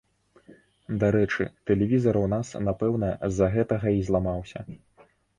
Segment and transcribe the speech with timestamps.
[1.01, 4.59] Дарэчы, тэлевізар у нас, напэўна, з-за гэтага і зламаўся.